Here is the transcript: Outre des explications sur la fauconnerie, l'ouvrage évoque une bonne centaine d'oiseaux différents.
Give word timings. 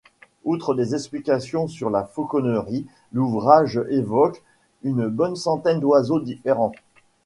Outre 0.45 0.73
des 0.73 0.95
explications 0.95 1.67
sur 1.67 1.91
la 1.91 2.05
fauconnerie, 2.05 2.87
l'ouvrage 3.13 3.79
évoque 3.91 4.41
une 4.81 5.07
bonne 5.07 5.35
centaine 5.35 5.79
d'oiseaux 5.79 6.19
différents. 6.19 6.71